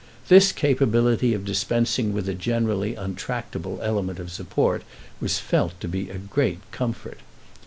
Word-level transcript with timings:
This 0.29 0.51
capability 0.51 1.31
of 1.35 1.45
dispensing 1.45 2.11
with 2.11 2.27
a 2.27 2.33
generally 2.33 2.95
untractable 2.95 3.77
element 3.83 4.17
of 4.17 4.31
support 4.31 4.81
was 5.19 5.37
felt 5.37 5.79
to 5.79 5.87
be 5.87 6.09
a 6.09 6.17
great 6.17 6.57
comfort. 6.71 7.19